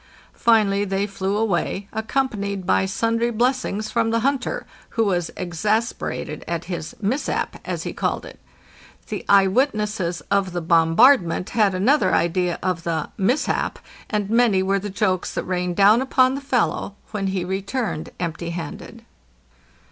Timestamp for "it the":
8.25-9.23